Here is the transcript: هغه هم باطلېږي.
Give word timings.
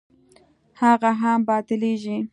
هغه 0.81 1.11
هم 1.21 1.39
باطلېږي. 1.47 2.17